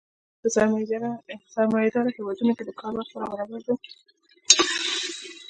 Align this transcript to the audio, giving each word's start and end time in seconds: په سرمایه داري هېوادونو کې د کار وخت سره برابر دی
په 0.41 0.47
سرمایه 1.53 1.89
داري 1.95 2.11
هېوادونو 2.17 2.51
کې 2.57 2.63
د 2.65 2.71
کار 2.79 2.93
وخت 2.95 3.09
سره 3.13 3.25
برابر 3.33 3.59
دی 3.67 3.75